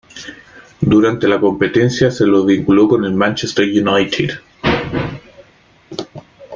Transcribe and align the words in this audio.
Durante 0.81 1.27
la 1.27 1.39
competencia 1.39 2.09
se 2.09 2.25
lo 2.25 2.43
vinculó 2.43 2.87
con 2.87 3.05
el 3.05 3.13
Manchester 3.13 3.65
United. 3.65 4.31